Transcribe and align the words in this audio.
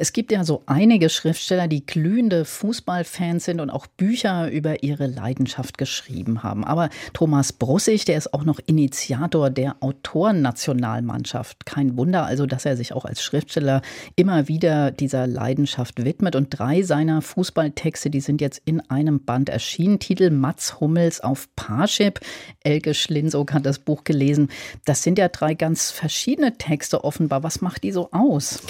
es 0.00 0.14
gibt 0.14 0.32
ja 0.32 0.44
so 0.44 0.62
einige 0.64 1.10
Schriftsteller, 1.10 1.68
die 1.68 1.84
glühende 1.84 2.46
Fußballfans 2.46 3.44
sind 3.44 3.60
und 3.60 3.68
auch 3.68 3.86
Bücher 3.86 4.50
über 4.50 4.82
ihre 4.82 5.06
Leidenschaft 5.06 5.76
geschrieben 5.76 6.42
haben. 6.42 6.64
Aber 6.64 6.88
Thomas 7.12 7.52
Brussig, 7.52 8.06
der 8.06 8.16
ist 8.16 8.32
auch 8.32 8.44
noch 8.44 8.60
Initiator 8.64 9.50
der 9.50 9.76
Autorennationalmannschaft. 9.80 11.66
Kein 11.66 11.98
Wunder 11.98 12.24
also, 12.24 12.46
dass 12.46 12.64
er 12.64 12.78
sich 12.78 12.94
auch 12.94 13.04
als 13.04 13.22
Schriftsteller 13.22 13.82
immer 14.16 14.48
wieder 14.48 14.90
dieser 14.90 15.26
Leidenschaft 15.26 16.02
widmet. 16.02 16.34
Und 16.34 16.48
drei 16.58 16.80
seiner 16.82 17.20
Fußballtexte, 17.20 18.08
die 18.08 18.20
sind 18.20 18.40
jetzt 18.40 18.62
in 18.64 18.80
einem 18.88 19.22
Band 19.26 19.50
erschienen. 19.50 19.98
Titel 19.98 20.30
Mats 20.30 20.80
Hummels 20.80 21.20
auf 21.20 21.54
Parship. 21.56 22.20
Elke 22.64 22.94
Schlinsock 22.94 23.52
hat 23.52 23.66
das 23.66 23.78
Buch 23.78 24.04
gelesen. 24.04 24.48
Das 24.86 25.02
sind 25.02 25.18
ja 25.18 25.28
drei 25.28 25.52
ganz 25.52 25.90
verschiedene 25.90 26.56
Texte 26.56 27.04
offenbar. 27.04 27.42
Was 27.42 27.60
macht 27.60 27.82
die 27.82 27.92
so 27.92 28.10
aus? 28.12 28.60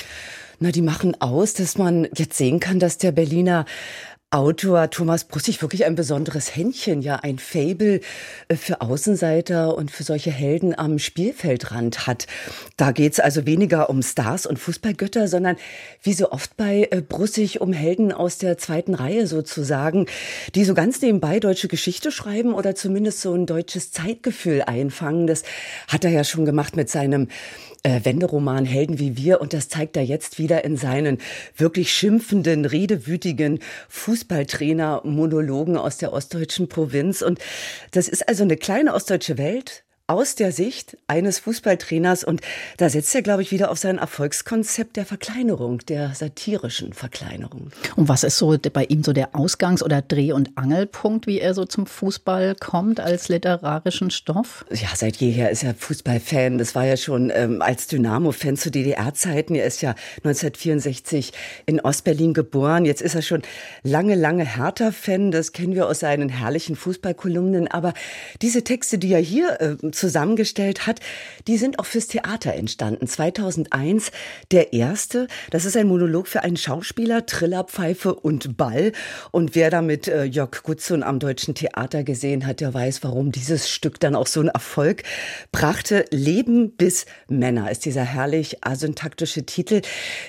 Na, 0.62 0.70
die 0.70 0.82
machen 0.82 1.18
aus, 1.22 1.54
dass 1.54 1.78
man 1.78 2.06
jetzt 2.14 2.36
sehen 2.36 2.60
kann, 2.60 2.78
dass 2.78 2.98
der 2.98 3.12
Berliner 3.12 3.64
Autor 4.32 4.90
Thomas 4.90 5.24
Brussig 5.24 5.60
wirklich 5.62 5.86
ein 5.86 5.96
besonderes 5.96 6.54
Händchen, 6.54 7.00
ja 7.00 7.16
ein 7.16 7.38
Fable 7.38 8.00
äh, 8.48 8.56
für 8.56 8.82
Außenseiter 8.82 9.74
und 9.74 9.90
für 9.90 10.04
solche 10.04 10.30
Helden 10.30 10.78
am 10.78 10.98
Spielfeldrand 10.98 12.06
hat. 12.06 12.26
Da 12.76 12.92
geht's 12.92 13.18
also 13.18 13.46
weniger 13.46 13.88
um 13.88 14.02
Stars 14.02 14.44
und 14.44 14.58
Fußballgötter, 14.58 15.28
sondern 15.28 15.56
wie 16.02 16.12
so 16.12 16.30
oft 16.30 16.56
bei 16.58 16.88
äh, 16.90 17.00
Brussig 17.00 17.62
um 17.62 17.72
Helden 17.72 18.12
aus 18.12 18.36
der 18.36 18.58
zweiten 18.58 18.94
Reihe 18.94 19.26
sozusagen, 19.26 20.06
die 20.54 20.64
so 20.64 20.74
ganz 20.74 21.00
nebenbei 21.00 21.40
deutsche 21.40 21.68
Geschichte 21.68 22.12
schreiben 22.12 22.52
oder 22.52 22.74
zumindest 22.74 23.22
so 23.22 23.34
ein 23.34 23.46
deutsches 23.46 23.92
Zeitgefühl 23.92 24.62
einfangen. 24.62 25.26
Das 25.26 25.42
hat 25.88 26.04
er 26.04 26.10
ja 26.12 26.22
schon 26.22 26.44
gemacht 26.44 26.76
mit 26.76 26.90
seinem 26.90 27.28
äh, 27.82 28.00
Wenderoman 28.04 28.64
Helden 28.64 28.98
wie 28.98 29.16
wir 29.16 29.40
und 29.40 29.52
das 29.52 29.68
zeigt 29.68 29.96
er 29.96 30.02
jetzt 30.02 30.38
wieder 30.38 30.64
in 30.64 30.76
seinen 30.76 31.18
wirklich 31.56 31.92
schimpfenden, 31.92 32.64
redewütigen 32.64 33.60
Fußballtrainer-Monologen 33.88 35.76
aus 35.76 35.98
der 35.98 36.12
ostdeutschen 36.12 36.68
Provinz. 36.68 37.22
Und 37.22 37.38
das 37.92 38.08
ist 38.08 38.28
also 38.28 38.44
eine 38.44 38.56
kleine 38.56 38.94
ostdeutsche 38.94 39.38
Welt, 39.38 39.84
aus 40.10 40.34
der 40.34 40.50
Sicht 40.50 40.96
eines 41.06 41.38
Fußballtrainers. 41.38 42.24
Und 42.24 42.40
da 42.78 42.90
setzt 42.90 43.14
er, 43.14 43.22
glaube 43.22 43.42
ich, 43.42 43.52
wieder 43.52 43.70
auf 43.70 43.78
sein 43.78 43.98
Erfolgskonzept 43.98 44.96
der 44.96 45.06
Verkleinerung, 45.06 45.78
der 45.86 46.14
satirischen 46.16 46.92
Verkleinerung. 46.92 47.70
Und 47.94 48.08
was 48.08 48.24
ist 48.24 48.36
so 48.36 48.56
bei 48.72 48.84
ihm 48.86 49.04
so 49.04 49.12
der 49.12 49.36
Ausgangs- 49.36 49.84
oder 49.84 50.02
Dreh- 50.02 50.32
und 50.32 50.58
Angelpunkt, 50.58 51.28
wie 51.28 51.38
er 51.38 51.54
so 51.54 51.64
zum 51.64 51.86
Fußball 51.86 52.56
kommt 52.56 52.98
als 52.98 53.28
literarischen 53.28 54.10
Stoff? 54.10 54.64
Ja, 54.72 54.88
seit 54.96 55.16
jeher 55.16 55.50
ist 55.50 55.62
er 55.62 55.76
Fußballfan. 55.76 56.58
Das 56.58 56.74
war 56.74 56.84
ja 56.84 56.96
schon 56.96 57.30
ähm, 57.32 57.62
als 57.62 57.86
Dynamo-Fan 57.86 58.56
zu 58.56 58.72
DDR-Zeiten. 58.72 59.54
Er 59.54 59.66
ist 59.66 59.80
ja 59.80 59.90
1964 60.24 61.32
in 61.66 61.78
Ostberlin 61.78 62.34
geboren. 62.34 62.84
Jetzt 62.84 63.00
ist 63.00 63.14
er 63.14 63.22
schon 63.22 63.42
lange, 63.84 64.16
lange 64.16 64.44
Hertha-Fan. 64.44 65.30
Das 65.30 65.52
kennen 65.52 65.76
wir 65.76 65.86
aus 65.86 66.00
seinen 66.00 66.30
herrlichen 66.30 66.74
Fußballkolumnen. 66.74 67.68
Aber 67.68 67.94
diese 68.42 68.64
Texte, 68.64 68.98
die 68.98 69.12
er 69.12 69.20
hier 69.20 69.60
äh, 69.60 69.92
zusammengestellt 70.00 70.86
hat, 70.86 71.00
die 71.46 71.56
sind 71.56 71.78
auch 71.78 71.86
fürs 71.86 72.08
Theater 72.08 72.54
entstanden. 72.54 73.06
2001 73.06 74.10
der 74.50 74.72
erste. 74.72 75.28
Das 75.50 75.64
ist 75.64 75.76
ein 75.76 75.86
Monolog 75.86 76.26
für 76.26 76.42
einen 76.42 76.56
Schauspieler, 76.56 77.26
Trillerpfeife 77.26 78.14
und 78.14 78.56
Ball. 78.56 78.92
Und 79.30 79.54
wer 79.54 79.70
da 79.70 79.82
mit 79.82 80.08
äh, 80.08 80.24
Jörg 80.24 80.62
Gutzun 80.62 81.02
am 81.02 81.18
Deutschen 81.18 81.54
Theater 81.54 82.02
gesehen 82.02 82.46
hat, 82.46 82.60
der 82.60 82.72
weiß, 82.72 83.04
warum 83.04 83.30
dieses 83.30 83.68
Stück 83.68 84.00
dann 84.00 84.16
auch 84.16 84.26
so 84.26 84.40
einen 84.40 84.48
Erfolg 84.48 85.02
brachte. 85.52 86.06
Leben 86.10 86.72
bis 86.72 87.06
Männer 87.28 87.70
ist 87.70 87.84
dieser 87.84 88.04
herrlich 88.04 88.64
asyntaktische 88.64 89.44
Titel, 89.44 89.82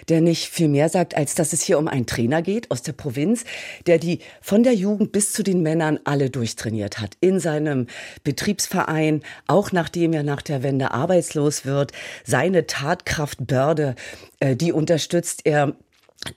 der 0.09 0.21
nicht 0.21 0.49
viel 0.49 0.67
mehr 0.67 0.89
sagt, 0.89 1.15
als 1.15 1.35
dass 1.35 1.53
es 1.53 1.61
hier 1.61 1.79
um 1.79 1.87
einen 1.87 2.05
Trainer 2.05 2.41
geht 2.41 2.69
aus 2.71 2.81
der 2.81 2.93
Provinz, 2.93 3.45
der 3.87 3.97
die 3.97 4.19
von 4.41 4.63
der 4.63 4.73
Jugend 4.73 5.11
bis 5.11 5.31
zu 5.31 5.43
den 5.43 5.61
Männern 5.61 5.99
alle 6.03 6.29
durchtrainiert 6.29 6.99
hat. 6.99 7.15
In 7.21 7.39
seinem 7.39 7.87
Betriebsverein, 8.23 9.21
auch 9.47 9.60
auch 9.61 9.71
nachdem 9.71 10.13
er 10.13 10.23
nach 10.23 10.41
der 10.41 10.63
Wende 10.63 10.89
arbeitslos 10.89 11.65
wird, 11.65 11.91
seine 12.23 12.65
Tatkraftbörde, 12.65 13.93
äh, 14.39 14.55
die 14.55 14.71
unterstützt 14.71 15.41
er 15.45 15.75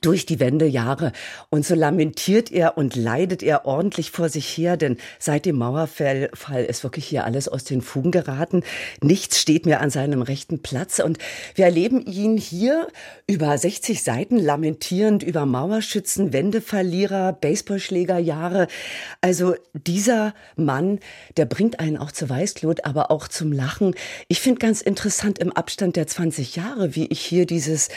durch 0.01 0.25
die 0.25 0.41
Wendejahre. 0.41 1.13
Und 1.51 1.67
so 1.67 1.75
lamentiert 1.75 2.51
er 2.51 2.79
und 2.79 2.97
leidet 2.97 3.43
er 3.43 3.67
ordentlich 3.67 4.11
vor 4.11 4.29
sich 4.29 4.47
her, 4.57 4.77
denn 4.77 4.97
seit 5.19 5.45
dem 5.45 5.57
Mauerfall 5.57 6.31
ist 6.67 6.85
wirklich 6.85 7.07
hier 7.07 7.25
alles 7.25 7.49
aus 7.49 7.65
den 7.65 7.83
Fugen 7.83 8.11
geraten. 8.11 8.63
Nichts 9.03 9.39
steht 9.39 9.67
mehr 9.67 9.81
an 9.81 9.91
seinem 9.91 10.23
rechten 10.23 10.63
Platz. 10.63 11.01
Und 11.01 11.19
wir 11.55 11.67
erleben 11.67 12.01
ihn 12.07 12.39
hier 12.39 12.89
über 13.27 13.57
60 13.57 14.03
Seiten 14.03 14.39
lamentierend 14.39 15.23
über 15.23 15.45
Mauerschützen, 15.45 16.33
Wendeverlierer, 16.33 17.35
Baseballschlägerjahre. 17.35 18.69
Also 19.21 19.55
dieser 19.75 20.35
Mann, 20.57 20.99
der 21.37 21.45
bringt 21.45 21.79
einen 21.81 21.99
auch 21.99 22.13
zur 22.13 22.31
Weißglut, 22.31 22.87
aber 22.87 23.11
auch 23.11 23.29
zum 23.29 23.53
Lachen. 23.53 23.95
Ich 24.29 24.41
finde 24.41 24.61
ganz 24.61 24.81
interessant 24.81 25.39
im 25.39 25.53
Abstand 25.53 25.97
der 25.97 26.07
20 26.07 26.57
Jahre, 26.57 26.95
wie 26.95 27.07
ich 27.07 27.21
hier 27.21 27.45
dieses 27.45 27.91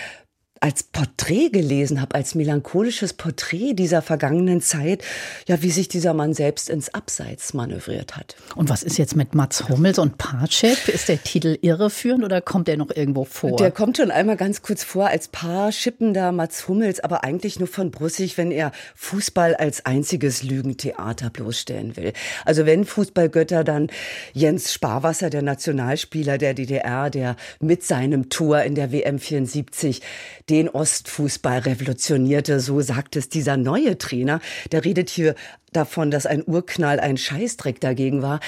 als 0.59 0.83
Porträt 0.83 1.49
gelesen 1.49 2.01
habe, 2.01 2.15
als 2.15 2.35
melancholisches 2.35 3.13
Porträt 3.13 3.73
dieser 3.73 4.01
vergangenen 4.01 4.61
Zeit, 4.61 5.03
ja, 5.47 5.61
wie 5.61 5.71
sich 5.71 5.87
dieser 5.87 6.13
Mann 6.13 6.33
selbst 6.33 6.69
ins 6.69 6.93
Abseits 6.93 7.53
manövriert 7.53 8.15
hat. 8.15 8.35
Und 8.55 8.69
was 8.69 8.83
ist 8.83 8.97
jetzt 8.97 9.15
mit 9.15 9.35
Mats 9.35 9.69
Hummels 9.69 9.99
und 9.99 10.17
Parship? 10.17 10.87
Ist 10.87 11.09
der 11.09 11.21
Titel 11.21 11.57
irreführend 11.61 12.23
oder 12.23 12.41
kommt 12.41 12.69
er 12.69 12.77
noch 12.77 12.91
irgendwo 12.91 13.25
vor? 13.25 13.57
Der 13.57 13.71
kommt 13.71 13.97
schon 13.97 14.11
einmal 14.11 14.37
ganz 14.37 14.61
kurz 14.61 14.83
vor 14.83 15.07
als 15.07 15.27
Paarschippender 15.27 16.31
Mats 16.31 16.67
Hummels, 16.67 16.99
aber 16.99 17.23
eigentlich 17.23 17.59
nur 17.59 17.67
von 17.67 17.91
Brussig, 17.91 18.37
wenn 18.37 18.51
er 18.51 18.71
Fußball 18.95 19.55
als 19.55 19.85
einziges 19.85 20.43
Lügentheater 20.43 21.29
bloßstellen 21.29 21.95
will. 21.97 22.13
Also 22.45 22.65
wenn 22.65 22.85
Fußballgötter, 22.85 23.63
dann 23.63 23.89
Jens 24.33 24.73
Sparwasser, 24.73 25.29
der 25.29 25.41
Nationalspieler 25.41 26.37
der 26.37 26.53
DDR, 26.53 27.09
der 27.09 27.35
mit 27.59 27.83
seinem 27.83 28.29
Tor 28.29 28.61
in 28.61 28.75
der 28.75 28.91
WM 28.91 29.19
74 29.19 30.01
den 30.49 30.69
Ostfußball 30.69 31.59
revolutionierte. 31.59 32.59
So 32.59 32.81
sagt 32.81 33.15
es 33.15 33.29
dieser 33.29 33.57
neue 33.57 33.97
Trainer. 33.97 34.39
Der 34.71 34.85
redet 34.85 35.09
hier 35.09 35.35
davon, 35.73 36.11
dass 36.11 36.25
ein 36.25 36.43
Urknall 36.45 36.99
ein 36.99 37.17
Scheißdreck 37.17 37.79
dagegen 37.79 38.21
war. 38.21 38.39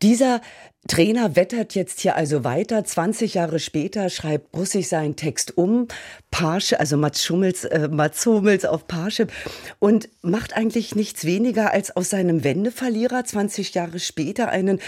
Dieser 0.00 0.40
Trainer 0.88 1.36
wettert 1.36 1.76
jetzt 1.76 2.00
hier 2.00 2.16
also 2.16 2.42
weiter. 2.42 2.84
20 2.84 3.34
Jahre 3.34 3.60
später 3.60 4.10
schreibt 4.10 4.50
Brussig 4.50 4.88
seinen 4.88 5.14
Text 5.14 5.56
um, 5.56 5.86
Parship, 6.32 6.80
also 6.80 6.96
Mats, 6.96 7.24
Schummels, 7.24 7.64
äh, 7.64 7.86
Mats 7.88 8.26
Hummels 8.26 8.64
auf 8.64 8.88
Parship 8.88 9.30
und 9.78 10.08
macht 10.22 10.56
eigentlich 10.56 10.96
nichts 10.96 11.24
weniger 11.24 11.70
als 11.70 11.94
aus 11.94 12.10
seinem 12.10 12.42
Wendeverlierer 12.42 13.24
20 13.24 13.74
Jahre 13.74 14.00
später 14.00 14.48
einen 14.48 14.80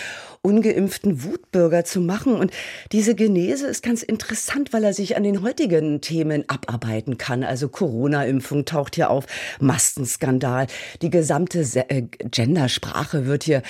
ungeimpften 0.45 1.25
Wutbürger 1.25 1.85
zu 1.85 2.01
machen. 2.01 2.35
Und 2.35 2.53
diese 2.93 3.15
Genese 3.15 3.67
ist 3.67 3.83
ganz 3.83 4.03
interessant, 4.03 4.73
weil 4.73 4.85
er 4.85 4.93
sich 4.93 5.17
an 5.17 5.23
den 5.23 5.43
heutigen 5.43 6.01
Themen 6.03 6.45
abarbeiten 6.49 7.17
kann. 7.17 7.43
Also 7.43 7.69
Corona-Impfung 7.69 8.67
taucht 8.67 8.95
hier 8.95 9.11
auf, 9.11 9.27
Mastenskandal, 9.59 10.67
die 11.01 11.11
gesamte 11.11 11.61
äh, 11.89 12.03
Gendersprache 12.03 13.27
wird 13.27 13.45
hier 13.45 13.63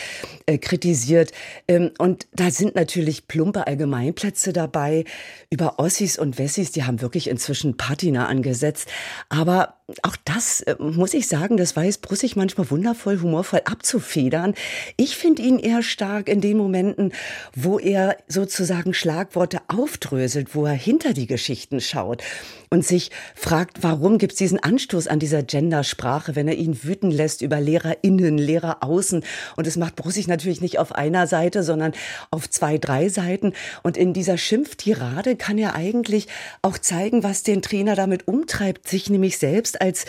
äh, 0.47 0.59
kritisiert. 0.59 1.31
Ähm, 1.69 1.93
und 1.99 2.27
da 2.35 2.51
sind 2.51 2.75
natürlich 2.75 3.29
plumpe 3.29 3.67
Allgemeinplätze 3.67 4.53
dabei 4.53 5.05
über 5.51 5.79
Ossis 5.79 6.19
und 6.19 6.39
Wessis, 6.39 6.73
die 6.73 6.83
haben 6.83 7.01
wirklich 7.01 7.31
inzwischen 7.31 7.77
Patina 7.77 8.27
angesetzt. 8.27 8.89
Aber 9.29 9.77
auch 10.03 10.17
das 10.25 10.63
äh, 10.63 10.77
muss 10.79 11.13
ich 11.13 11.29
sagen, 11.29 11.59
das 11.59 11.77
weiß 11.77 11.99
Brussig 11.99 12.37
manchmal 12.37 12.71
wundervoll, 12.71 13.21
humorvoll 13.21 13.61
abzufedern. 13.67 14.55
Ich 14.97 15.17
finde 15.17 15.43
ihn 15.43 15.59
eher 15.59 15.83
stark 15.83 16.29
in 16.29 16.41
den 16.41 16.57
Momenten, 16.57 17.13
wo 17.55 17.79
er 17.79 18.17
sozusagen 18.27 18.95
Schlagworte 18.95 19.59
aufdröselt, 19.69 20.55
wo 20.55 20.65
er 20.65 20.73
hinter 20.73 21.13
die 21.13 21.27
Geschichten 21.27 21.83
schaut 21.83 22.23
und 22.71 22.85
sich 22.85 23.11
fragt, 23.35 23.83
warum 23.83 24.19
gibt 24.19 24.33
es 24.33 24.39
diesen 24.39 24.59
Anstoß 24.59 25.07
an 25.07 25.19
dieser 25.19 25.43
Gendersprache, 25.43 26.35
wenn 26.35 26.49
er 26.49 26.57
ihn 26.57 26.83
wüten 26.83 27.11
lässt 27.11 27.43
über 27.43 27.61
LehrerInnen, 27.61 28.39
Lehrer 28.39 28.79
außen. 28.83 29.23
Und 29.57 29.67
es 29.67 29.77
macht 29.77 29.97
Brussig 29.97 30.29
natürlich 30.29 30.61
nicht 30.61 30.79
auf 30.79 30.93
einer 30.93 31.27
Seite, 31.27 31.63
sondern 31.63 31.93
auf 32.31 32.51
zwei, 32.51 32.79
drei 32.79 33.09
Seiten. 33.09 33.53
Und 33.83 33.97
in 33.97 34.13
dieser 34.13 34.39
Schimpftirade 34.39 35.37
kann 35.37 35.59
er 35.59 35.77
eigentlich 35.77 36.27
auch 36.63 36.79
zeigen, 36.79 37.23
was 37.23 37.43
den 37.43 37.63
Trainer 37.63 37.95
damit 37.95 38.27
umtreibt, 38.27 38.89
sich 38.89 39.09
nämlich 39.09 39.39
selbst 39.39 39.74
als 39.81 40.05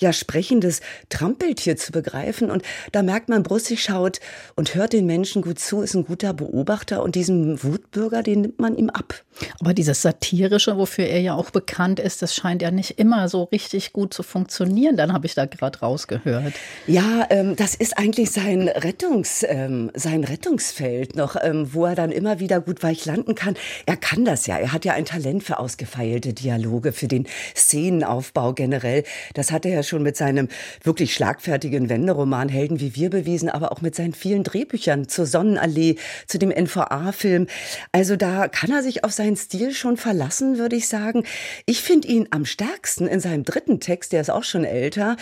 ja 0.00 0.12
sprechendes 0.12 0.80
Trampeltier 1.08 1.76
zu 1.76 1.92
begreifen. 1.92 2.50
Und 2.50 2.62
da 2.92 3.02
merkt 3.02 3.28
man, 3.28 3.42
Brussig 3.42 3.82
schaut 3.82 4.20
und 4.56 4.74
hört 4.74 4.92
den 4.92 5.06
Menschen 5.06 5.42
gut 5.42 5.58
zu, 5.58 5.82
ist 5.82 5.94
ein 5.94 6.04
guter 6.04 6.32
Beobachter 6.32 7.02
und 7.02 7.14
diesen 7.14 7.62
Wutbürger, 7.62 8.22
den 8.22 8.40
nimmt 8.42 8.58
man 8.58 8.76
ihm 8.76 8.90
ab. 8.90 9.14
Aber 9.60 9.74
dieses 9.74 10.02
Satirische, 10.02 10.76
wofür 10.76 11.06
er 11.06 11.20
ja 11.20 11.34
auch 11.34 11.50
bekannt 11.50 12.00
ist, 12.00 12.22
das 12.22 12.34
scheint 12.34 12.62
ja 12.62 12.70
nicht 12.70 12.98
immer 12.98 13.28
so 13.28 13.44
richtig 13.44 13.92
gut 13.92 14.12
zu 14.12 14.22
funktionieren. 14.22 14.96
Dann 14.96 15.12
habe 15.12 15.26
ich 15.26 15.34
da 15.34 15.46
gerade 15.46 15.80
rausgehört. 15.80 16.54
Ja, 16.86 17.26
ähm, 17.30 17.56
das 17.56 17.74
ist 17.74 17.96
eigentlich 17.96 18.30
sein 18.30 18.68
Rettungs, 18.68 19.44
ähm, 19.48 19.90
sein 19.94 20.24
Rettungsfeld 20.24 21.16
noch, 21.16 21.36
ähm, 21.40 21.72
wo 21.72 21.86
er 21.86 21.94
dann 21.94 22.12
immer 22.12 22.40
wieder 22.40 22.60
gut 22.60 22.82
weich 22.82 23.04
landen 23.06 23.34
kann. 23.34 23.56
Er 23.86 23.96
kann 23.96 24.24
das 24.24 24.46
ja. 24.46 24.58
Er 24.58 24.72
hat 24.72 24.84
ja 24.84 24.92
ein 24.92 25.04
Talent 25.04 25.42
für 25.44 25.58
ausgefeilte 25.58 26.32
Dialoge, 26.32 26.92
für 26.92 27.08
den 27.08 27.26
Szenenaufbau 27.56 28.52
generell. 28.52 29.04
Das 29.34 29.52
hat 29.52 29.64
er 29.64 29.72
ja 29.72 29.82
schon 29.90 30.02
mit 30.02 30.16
seinem 30.16 30.48
wirklich 30.82 31.12
schlagfertigen 31.12 31.90
Wenderoman 31.90 32.48
Helden 32.48 32.80
wie 32.80 32.96
wir 32.96 33.10
bewiesen, 33.10 33.50
aber 33.50 33.72
auch 33.72 33.82
mit 33.82 33.94
seinen 33.94 34.14
vielen 34.14 34.44
Drehbüchern 34.44 35.08
zur 35.08 35.26
Sonnenallee, 35.26 35.96
zu 36.26 36.38
dem 36.38 36.50
NVA-Film. 36.50 37.46
Also 37.92 38.16
da 38.16 38.48
kann 38.48 38.70
er 38.70 38.82
sich 38.82 39.04
auf 39.04 39.12
seinen 39.12 39.36
Stil 39.36 39.72
schon 39.74 39.98
verlassen, 39.98 40.56
würde 40.56 40.76
ich 40.76 40.88
sagen. 40.88 41.24
Ich 41.66 41.82
finde 41.82 42.08
ihn 42.08 42.28
am 42.30 42.46
stärksten 42.46 43.06
in 43.06 43.20
seinem 43.20 43.44
dritten 43.44 43.80
Text, 43.80 44.12
der 44.12 44.22
ist 44.22 44.30
auch 44.30 44.44
schon 44.44 44.64
älter. 44.64 45.16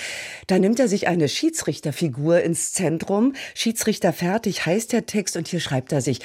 Da 0.47 0.59
nimmt 0.59 0.79
er 0.79 0.87
sich 0.87 1.09
eine 1.09 1.29
Schiedsrichterfigur 1.29 2.41
ins 2.43 2.73
Zentrum. 2.73 3.35
Schiedsrichter 3.55 4.13
fertig 4.13 4.67
heißt 4.67 4.93
der 4.93 5.07
Text 5.07 5.37
und 5.37 5.49
hier 5.49 5.61
schreibt 5.61 5.93
er 5.93 6.03
sich, 6.03 6.21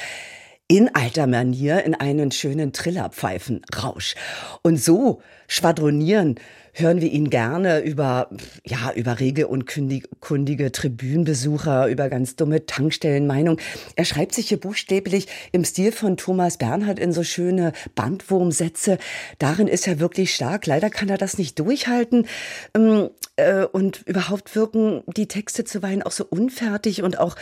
in 0.68 0.94
alter 0.96 1.28
Manier 1.28 1.84
in 1.84 1.94
einen 1.94 2.32
schönen 2.32 2.74
Trillerpfeifenrausch. 2.74 4.16
Und 4.62 4.78
so 4.78 5.22
schwadronieren 5.48 6.40
hören 6.74 7.02
wir 7.02 7.12
ihn 7.12 7.30
gerne 7.30 7.80
über, 7.82 8.30
ja, 8.66 8.92
über 8.94 9.20
regelunkundige 9.20 10.72
Tribünenbesucher, 10.72 11.88
über 11.88 12.10
ganz 12.10 12.36
dumme 12.36 12.66
Tankstellenmeinung. 12.66 13.60
Er 13.96 14.06
schreibt 14.06 14.34
sich 14.34 14.50
hier 14.50 14.60
buchstäblich 14.60 15.28
im 15.52 15.64
Stil 15.64 15.92
von 15.92 16.18
Thomas 16.18 16.58
Bernhard 16.58 17.00
in 17.00 17.14
so 17.14 17.24
schöne 17.24 17.74
Bandwurmsätze. 17.96 18.98
Darin 19.40 19.68
ist 19.68 19.88
er 19.88 20.00
wirklich 20.00 20.34
stark. 20.34 20.66
Leider 20.66 20.90
kann 20.90 21.10
er 21.10 21.18
das 21.18 21.38
nicht 21.38 21.60
durchhalten. 21.60 22.28
Ähm, 22.76 23.10
äh, 23.36 23.66
und 23.66 24.04
überhaupt 24.06 24.56
wirken 24.56 25.04
die 25.08 25.28
Texte 25.28 25.64
zuweilen 25.64 26.04
auch 26.04 26.12
so 26.12 26.26
unfertig 26.26 27.04
und 27.04 27.20
auch 27.20 27.36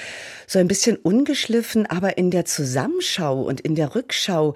so 0.47 0.59
ein 0.59 0.67
bisschen 0.67 0.97
ungeschliffen. 0.97 1.85
Aber 1.85 2.17
in 2.17 2.31
der 2.31 2.45
Zusammenschau 2.45 3.41
und 3.41 3.61
in 3.61 3.75
der 3.75 3.95
Rückschau, 3.95 4.55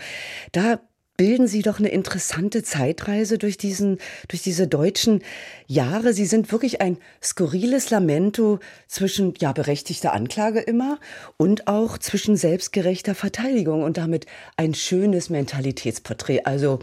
da 0.52 0.80
bilden 1.18 1.48
Sie 1.48 1.62
doch 1.62 1.80
eine 1.80 1.90
interessante 1.90 2.64
Zeitreise 2.64 3.38
durch 3.38 3.58
diesen, 3.58 4.00
durch 4.28 4.42
diese 4.42 4.68
deutschen 4.68 5.22
Jahre. 5.68 6.14
Sie 6.14 6.26
sind 6.26 6.52
wirklich 6.52 6.82
ein 6.82 6.98
skurriles 7.22 7.90
Lamento 7.90 8.60
zwischen, 8.88 9.34
ja, 9.40 9.54
berechtigter 9.54 10.14
Anklage 10.14 10.60
immer 10.60 11.00
und 11.38 11.68
auch 11.68 11.98
zwischen 11.98 12.36
selbstgerechter 12.36 13.16
Verteidigung 13.16 13.84
und 13.84 13.98
damit 13.98 14.26
ein 14.58 14.74
schönes 14.74 15.30
Mentalitätsporträt. 15.30 16.42
Also, 16.46 16.80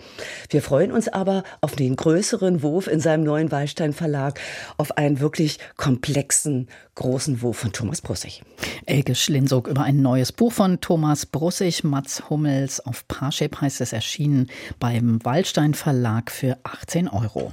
wir 0.49 0.63
freuen 0.63 0.93
uns 0.93 1.09
aber 1.09 1.45
auf 1.61 1.77
den 1.77 1.97
größeren 1.97 2.63
Wurf 2.63 2.87
in 2.87 3.01
seinem 3.01 3.25
neuen 3.25 3.51
Wallstein 3.51 3.93
Verlag, 3.93 4.41
auf 4.79 4.97
einen 4.97 5.21
wirklich 5.21 5.59
komplexen, 5.77 6.69
großen 6.95 7.43
Wurf 7.43 7.59
von 7.59 7.73
Thomas 7.73 8.01
Brussig. 8.01 8.43
Elke 8.87 9.15
Schlinsog 9.15 9.69
über 9.69 9.83
ein 9.83 10.03
neues 10.03 10.33
Buch 10.33 10.53
von 10.53 10.81
Thomas 10.81 11.27
Brussig, 11.27 11.85
Mats 11.85 12.29
Hummels 12.31 12.81
auf 12.81 13.07
Parship 13.09 13.61
heißt 13.61 13.81
es 13.81 13.93
erschienen 14.23 14.47
beim 14.79 15.19
Waldstein 15.25 15.75
Verlag 15.75 16.31
für 16.31 16.59
18 16.63 17.09
Euro. 17.09 17.53